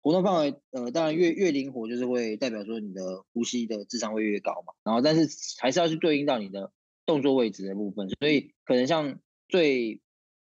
[0.01, 4.73] 活动范围，呃，当然越越灵活，就是会代表说你的呼吸的智商会越高嘛。
[4.83, 5.29] 然后但是
[5.61, 6.71] 还是要去对应到你的
[7.05, 10.01] 动作位置的部分，所以可能像最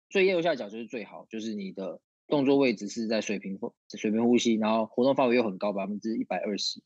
[0.09, 3.59] 最右下角就是最好，就是你的动作位置是在水平
[3.97, 6.83] 水平呼吸，然后活动范围又很高，百分之一百二十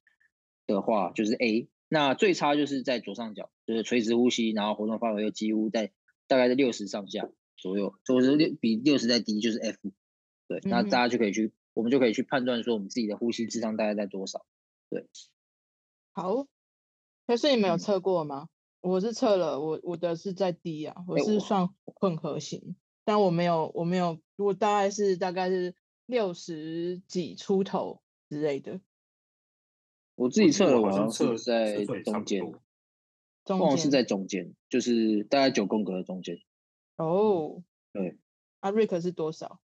[0.66, 1.68] 的话就是 A。
[1.88, 5.92] 那最差就是在左上角，就是垂直呼吸，然后活动范围又几乎在
[6.26, 7.28] 大概在六十上下。
[7.62, 9.76] 左右，所以说六比六十再低就是 F，
[10.48, 14.46] 对，那大家就可以去，嗯、我们就可以去判断说我们自己的呼吸智商大概在多少，
[14.88, 15.06] 对。
[16.12, 16.46] 好，
[17.26, 18.48] 可是你没有测过吗？
[18.48, 18.48] 嗯、
[18.80, 25.74] 我是测了，我我的是在低啊，我是算混合型，欸、但我没有我没有，我大概是大概是
[26.06, 28.80] 六十几出头之类的。
[30.14, 32.52] 我自己测了，我好像测在中间，
[33.44, 36.38] 中间是在中间，就是大概九宫格的中间。
[36.96, 37.62] 哦，oh,
[37.92, 38.18] 对，
[38.60, 39.60] 阿瑞克是多少？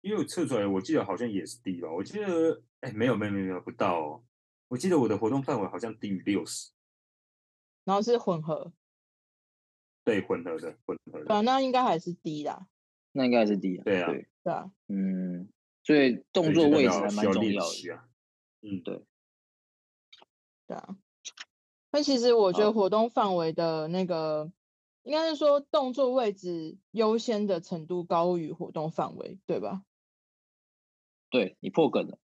[0.00, 1.92] 因为我测出来，我记得好像也是低吧。
[1.92, 4.24] 我记得，哎，没有，没有，没有，不到哦。
[4.68, 6.70] 我记得我的活动范围好像低于六十。
[7.86, 8.74] 然后是混合，
[10.04, 11.24] 对，混合的，混合的。
[11.24, 12.68] 对啊，那应该还是低啦。
[13.12, 13.84] 那应该还是低啊。
[13.84, 15.48] 对啊，对，对啊，嗯，
[15.82, 17.92] 所以动作位置还蛮重要的。
[17.94, 18.04] 啊、
[18.60, 19.02] 嗯，对，
[20.66, 20.98] 对啊。
[21.92, 24.52] 那其实我觉得活动范围的那个。
[25.02, 29.84] 应该是说动作位置优先的程度高于活动范围，对吧？
[31.36, 32.18] 对，你破梗了。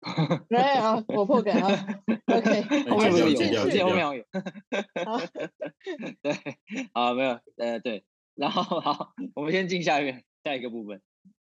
[0.51, 1.67] 没有，我破梗了。
[2.29, 4.25] OK， 后面有，后面后面有。
[6.21, 6.35] 对，
[6.93, 8.05] 好，没有，呃，对，
[8.35, 11.01] 然后好，我们先进下面下一个部分。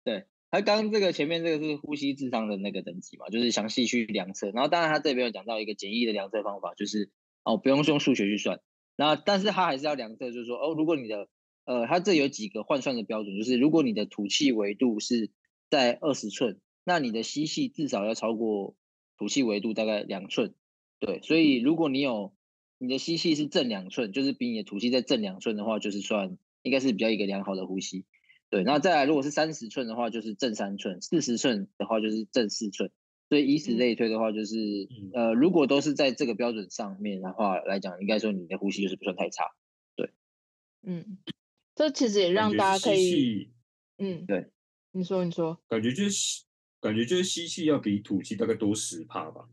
[0.04, 4.50] 对，他刚刚这个前面这个是呼吸智商的那个等级嘛，就是详细去量测。
[4.52, 7.10] 然后当然他这边有讲到一个简易的量测方法，就是
[7.44, 8.60] 哦，不用用数学去算。
[8.96, 11.28] 那但是他还是要量测，就是说哦，如果你的
[11.66, 15.30] 呃，它这有几个换算的标准，就是如果你的吐气维度是
[15.68, 18.74] 在二十寸，那你的吸气至少要超过
[19.18, 20.54] 吐气维度大概两寸，
[20.98, 22.34] 对，所以如果你有
[22.78, 28.04] 你的吸气是正两寸，就是比你的吐气再正两寸的话，就是算应该是比较一个良好的呼吸。
[28.48, 32.90] 对，那再来如果是三十寸的话，就是正三寸；四十寸的话就是正四寸。
[33.28, 39.44] 所以以此类推的话，就是、嗯、呃，如果都是在这个标准上面的话来讲，应该说你的呼吸就是不算太差。
[39.94, 40.10] 对，
[40.82, 41.18] 嗯，
[41.76, 43.52] 这其实也让大家可以，
[43.98, 44.50] 嗯，对，
[44.90, 46.42] 你说你说，感觉就是
[46.80, 49.48] 感觉就是吸气要比吐气大概多十帕吧。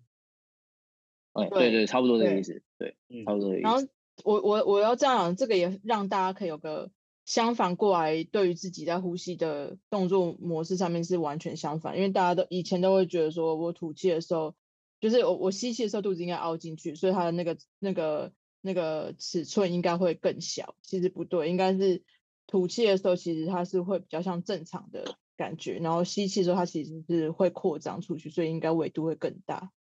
[1.34, 2.64] 对对对，差不多这个意思。
[2.78, 3.64] 对，对差不多这个意思。
[3.64, 3.88] 然后
[4.24, 6.90] 我我我要这样讲，这个也让大家可以有个
[7.26, 11.96] 相反过来，对于自己在呼吸的动作模式上面是完全相反。
[11.96, 14.56] 因为大家都以前都会觉得说，我吐气的时候，
[15.00, 20.76] 就是我我吸气的时候肚子应该凹进去，所以它的那个那个那个尺寸应该会更小。
[20.82, 22.02] 其实不对，应该是
[22.48, 29.72] 吐气的时候，其实它是会比较像正常的感觉，然后吸气的时候，它其实是会扩张出去，所以应该纬度会更大。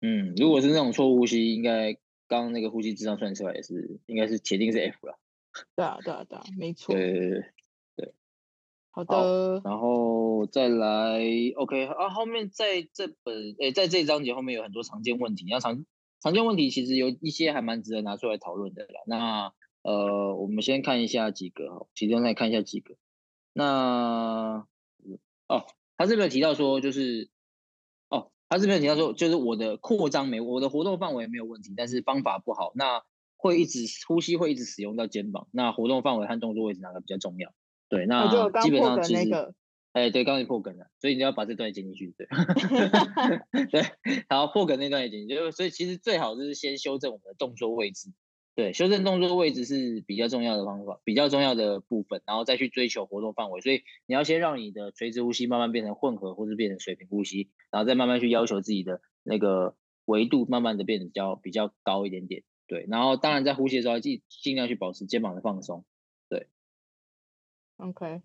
[0.00, 1.94] 嗯，如果是那种错误呼吸，应该
[2.26, 5.18] 刚刚那个呼吸智商算出来也是，应该是铁定是 F 了。
[5.74, 6.94] 对啊，对啊，对啊，没错。
[6.94, 7.44] 对对对
[7.96, 8.14] 对。
[8.90, 9.60] 好的。
[9.60, 11.20] 好，然后再来
[11.56, 15.84] ，OK 啊，后面在这本诶，在这一章节后面有很多常见问题，那常
[16.20, 19.00] 常见问题其实有一些还蛮值得拿出来讨论的啦。
[19.06, 19.52] 那
[19.82, 22.96] 呃，我们先看一下几个哈，其中再看一下几个。
[23.58, 24.66] 那
[25.48, 27.28] 哦，他这边有提到说就是
[28.08, 28.30] 哦。
[28.48, 33.02] 他这边提到说，就是我的扩张没，我的活动范围没有问题，但是方法不好，那
[33.36, 37.52] 会一直呼吸会一直使用到肩膀，那活动范围和动作位置哪个比较重要？
[37.90, 38.26] 对，那
[38.62, 42.26] 基本上其实，哎、那个，对，刚才破梗了，所以你要把这段也剪进去，对，
[43.70, 43.82] 对，
[44.28, 48.10] 然后破梗那段也剪进去，所以其实最好就是先修正我们的动作位置。
[48.58, 53.60] 对，修正动作位置是比较重要的方法，比较重要的部分，然后再去追求活动范围。
[53.60, 62.42] 所以你要先让你的垂直呼吸慢慢变成混合，或是变成水平呼吸，然后再慢慢去要求自己的那个维度，慢慢的变得比较比较高一点点。
[62.66, 65.84] 对，然后当然在呼吸的时候，尽尽量去保持肩膀的放松。
[66.28, 66.48] 对
[67.76, 68.22] ，OK，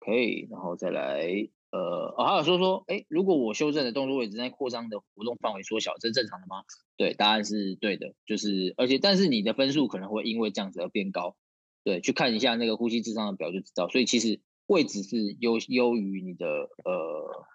[0.00, 1.48] 可以，然后再来。
[1.72, 6.62] 呃，哦，还有说说，哎，如果我修正的动作位置在扩张的活动范围缩小，这是正常的吗？
[6.96, 11.36] 对，答案是对的，就是而且但是你的分数可能会因为这样子而变高，
[11.82, 17.46] 对，去看一下那个呼吸智商的表就知道，所以其实位置是优优于你的呃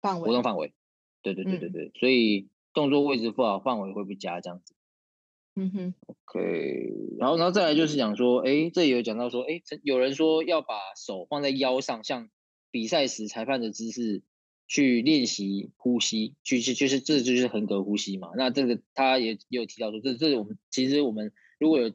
[0.00, 0.72] 范围活动范围，
[1.22, 4.74] 对对对对对，嗯、所以动作位置不好，范围会不佳这样子。
[5.54, 6.40] 嗯哼，OK，
[7.18, 12.30] 然后然后再来就是讲说，哎，这也有讲到说，哎，有人说要把手放在腰上，像。
[12.70, 14.22] 比赛时裁判的姿势
[14.66, 18.30] 去练习呼吸，去去就是这就是横膈呼吸嘛。
[18.36, 21.92] 那这个他也也有提到说，这这是我们其实我们如果有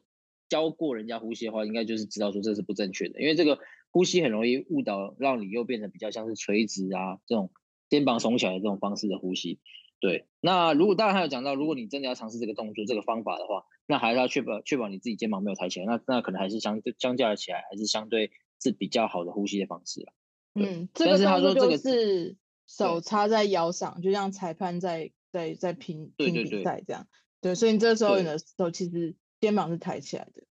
[0.48, 3.58] 教过人家呼吸的话，应该就是知道说这是不正确的，因为这个
[3.90, 7.50] 呼吸很容易误导，让你又变成比较像是垂直啊这种
[7.88, 9.60] 肩膀耸起来这种方式的呼吸。
[10.00, 20.12] 对，那如果当然还有讲到，如果你真的要尝试这个动作这个方法的话，那还是要确保确保你自己肩膀没有抬起来，那那可能还是相相较起来还是相对是比较好的呼吸的方式啊。
[20.54, 22.36] 嗯，这个动作就是
[22.66, 27.08] 手插在腰上，就像裁判在在在评评比赛这样。
[27.40, 30.44] 对，对，所以你这时候你的手其实肩膀是抬起来的。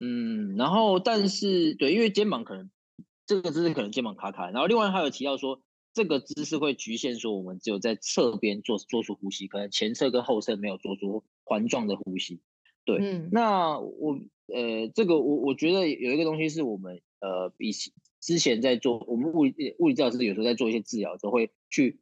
[0.00, 2.70] 嗯，然后但是对，因为肩膀可能
[3.26, 5.60] 这个姿势可能肩膀卡卡，然后另外还有提到说，
[5.92, 12.40] 这个姿势会局限说我们只有在侧边做做出呼吸，可能前侧跟后侧没有做出环状的呼吸。
[12.86, 17.92] 对，嗯，那我呃这个我我觉得有一个东西是我们呃比起。
[18.26, 22.00] 之前在做我们物理物理治疗师有时候在做一些治疗的时候，会去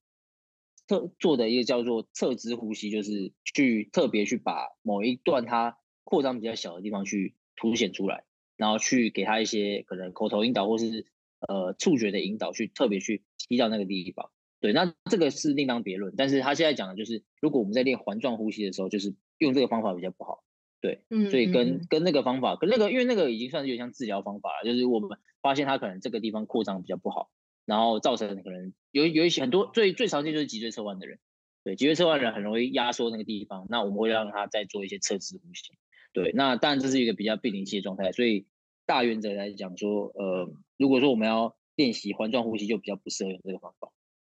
[0.87, 8.25] 特做的一个叫做侧支呼吸，就是去特别去把某一段它扩张比较小的地方去凸显出来，
[8.57, 11.05] 然后去给他一些可能口头引导或是
[11.47, 14.31] 呃触觉的引导，去特别去吸到那个地方。
[14.61, 16.15] 对，那这个是另当别论。
[16.17, 20.44] 但是他现在讲的就是，如果我们在练环状呼吸的时候，就是用这个方法比较不好。
[20.85, 27.31] 对，嗯，所以跟跟那个方法，跟那个，因为那个已经算是有点像治疗方法了，就是我们发现他可能这个地方扩张比较不好，
[27.65, 31.21] 然后造成可能有有一些很多最最常见就是脊椎侧弯的人，
[31.65, 35.73] 对，脊椎侧弯人很容易压缩那个地方，那我们会让他再做一些侧支呼吸，
[36.13, 38.47] 对，那当然这是一个比较病理性的状态，所以
[38.85, 43.91] 大原则来讲说，呃，如果说我们要练习环状呼吸，就比较不适合用这个方法。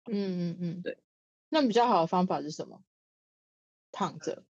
[0.10, 0.98] 嗯嗯嗯，对，
[1.50, 2.82] 那比较好的方法是什么？
[3.91, 4.45] 躺着。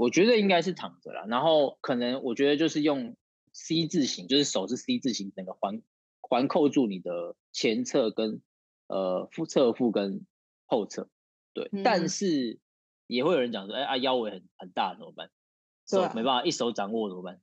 [0.00, 3.18] 我觉得应该是躺着啦，然后可能我觉得就是用
[3.52, 5.82] C 字形，就是手是 C 字形，整个环
[6.22, 8.40] 环扣住你的前侧跟
[8.86, 10.24] 呃腹侧腹跟
[10.64, 11.10] 后侧，
[11.52, 11.68] 对。
[11.70, 12.58] 嗯、但是
[13.08, 15.30] 也会有人讲说，哎啊腰围很很大怎么办？
[15.86, 17.42] 手、啊、没办法一手掌握怎么办？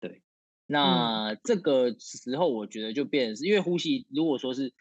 [0.00, 0.22] 对。
[0.66, 4.74] 那这个时候我觉得就变因为呼吸，如果说是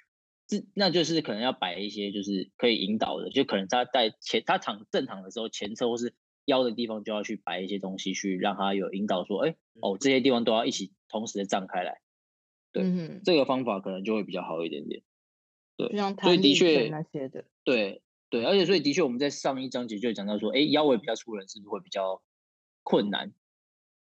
[0.48, 6.16] 这那就是可能要摆一些就是可以引导的，就可能他在前他躺正躺的时候前侧或是。
[6.50, 12.02] 腰的地方就要去摆一些东西，去让它有引导说，哎，哦，这些地方都要一起同时的张开来。
[12.74, 15.02] 对，嗯、这个方法可能就会比较好一点点。
[15.78, 22.22] 对，所以的确那些的，对对，而且所以的确我们在上一章节就讲到说，哎，腰围比较粗的人是不是会比较
[22.84, 23.32] 困难？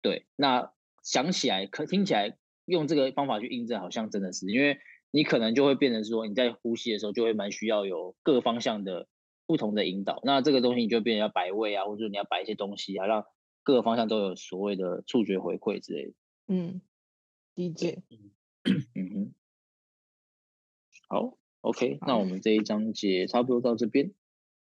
[0.01, 4.79] 对，那想起来可听起来用这个方法去印证，好像真的是，因为
[5.11, 9.07] 你可能就会变成说你在呼吸的时候就会蛮需要有各方向的
[9.51, 13.25] 不同的引导，那这个东西你就变成要摆位啊，或者说你要摆一些东西啊，让
[13.63, 16.13] 各个方向都有所谓的触觉回馈之类的。
[16.47, 16.81] 嗯，
[17.53, 18.01] 理解。
[18.63, 19.33] 嗯哼，
[21.09, 24.13] 好，OK，好那我们这一章节差不多到这边。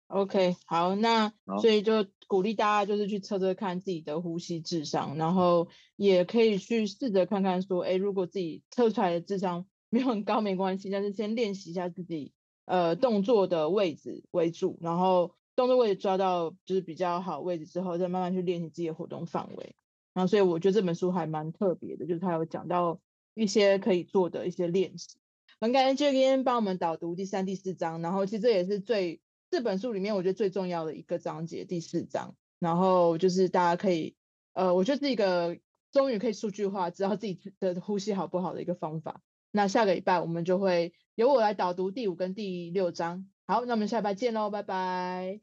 [0.10, 12.32] OK，好，那所以就鼓励大家就是去测测看自己的呼吸智商，然后也可以去试着看看说，哎，如果自己测出来的智商没有很高没关系，但是先练习一下自己
[12.68, 19.76] 呃动作的位置为主，然后动作位置抓到就是比较好位置之后，再慢慢去练习自己的活动范围。
[20.14, 23.00] 然后所以我觉得这本书还蛮特别的，就是它有讲到。
[23.40, 25.20] 一些可以做的一些练习，
[25.62, 34.16] 很感谢 Jack 今天帮我们导读第三、第四章，然后其实这也是最这本书里面我觉得最重要的一个章节，第四章，然后就是大家可以，
[34.54, 35.56] 呃，我觉得是一个
[35.92, 39.22] 终于可以数据化，知道自己的呼吸好不好的一个方法。
[39.52, 43.28] 那下个礼拜我们就会由我来导读第五跟第六章。
[43.48, 45.42] 好，那我们下礼拜见喽，拜拜，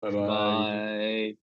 [0.00, 1.45] 拜拜。